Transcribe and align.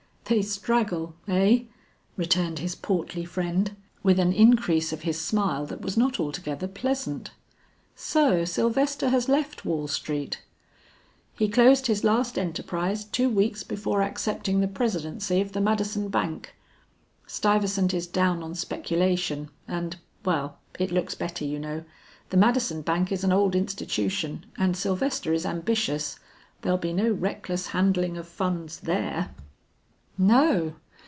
"They 0.33 0.41
straggle 0.43 1.13
eh?" 1.27 1.63
returned 2.15 2.59
his 2.59 2.73
portly 2.73 3.25
friend 3.25 3.75
with 4.01 4.17
an 4.17 4.31
increase 4.31 4.93
of 4.93 5.01
his 5.01 5.19
smile 5.19 5.65
that 5.65 5.81
was 5.81 5.97
not 5.97 6.21
altogether 6.21 6.69
pleasant. 6.69 7.31
"So 7.97 8.45
Sylvester 8.45 9.09
has 9.09 9.27
left 9.27 9.65
Wall 9.65 9.89
Street?" 9.89 10.41
"He 11.35 11.49
closed 11.49 11.87
his 11.87 12.05
last 12.05 12.39
enterprise 12.39 13.03
two 13.03 13.27
weeks 13.29 13.63
before 13.65 14.01
accepting 14.01 14.61
the 14.61 14.69
Presidency 14.69 15.41
of 15.41 15.51
the 15.51 15.59
Madison 15.59 16.07
Bank. 16.07 16.55
Stuyvesant 17.27 17.93
is 17.93 18.07
down 18.07 18.41
on 18.41 18.55
speculation, 18.55 19.49
and 19.67 19.97
well 20.23 20.59
It 20.79 20.93
looks 20.93 21.13
better 21.13 21.43
you 21.43 21.59
know; 21.59 21.83
the 22.29 22.37
Madison 22.37 22.83
Bank 22.83 23.11
is 23.11 23.25
an 23.25 23.33
old 23.33 23.53
institution, 23.53 24.45
and 24.57 24.77
Sylvester 24.77 25.33
is 25.33 25.45
ambitious. 25.45 26.19
There'll 26.61 26.77
be 26.77 26.93
no 26.93 27.11
reckless 27.11 27.67
handling 27.75 28.15
of 28.15 28.29
funds 28.29 28.79
there." 28.79 29.35
"No!" 30.17 30.75